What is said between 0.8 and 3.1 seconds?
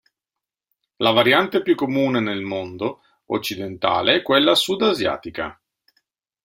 La variante più comune nel mondo